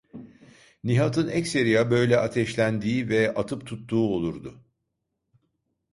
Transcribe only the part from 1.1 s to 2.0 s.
ekseriya